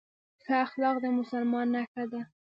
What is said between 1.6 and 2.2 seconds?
نښه